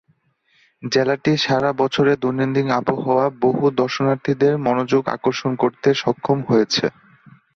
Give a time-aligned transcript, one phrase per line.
[0.83, 6.85] জেলাটি সারা বছরের দৈনন্দিন আবহাওয়া বহু দর্শনার্থীদের মনোযোগ আকর্ষণ করতে সক্ষম হয়েছে।